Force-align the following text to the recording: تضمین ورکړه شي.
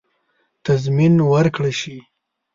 تضمین 0.65 1.15
ورکړه 1.31 1.71
شي. 1.79 1.97